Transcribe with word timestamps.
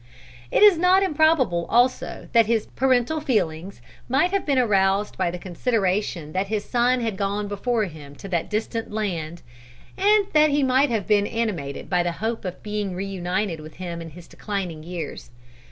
It 0.49 0.63
is 0.63 0.79
not 0.79 1.03
improbable 1.03 1.67
also 1.69 2.27
that 2.33 2.47
his 2.47 2.65
parental 2.65 3.21
feelings 3.21 3.83
might 4.09 4.31
have 4.31 4.47
been 4.47 4.57
aroused 4.57 5.15
by 5.15 5.29
the 5.29 5.37
consideration 5.37 6.31
that 6.31 6.47
his 6.47 6.65
son 6.65 7.01
had 7.01 7.15
gone 7.17 7.47
before 7.47 7.83
him 7.83 8.15
to 8.15 8.27
that 8.29 8.49
distant 8.49 8.89
land; 8.91 9.43
and 9.99 10.25
that 10.33 10.49
he 10.49 10.63
might 10.63 10.89
have 10.89 11.05
been 11.05 11.27
animated 11.27 11.87
by 11.87 12.01
the 12.01 12.13
hope 12.13 12.45
of 12.45 12.63
being 12.63 12.95
reunited 12.95 13.59
with 13.59 13.75
him 13.75 14.01
in 14.01 14.09
his 14.09 14.27
declining 14.27 14.81
years. 14.81 15.29